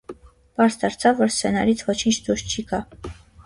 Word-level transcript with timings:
Պարզ 0.61 0.77
դարձավ, 0.83 1.21
որ 1.25 1.31
սցենարից 1.37 1.87
ոչինչ 1.93 2.17
դուրս 2.31 2.49
չի 2.57 2.69
գա։ 2.75 2.85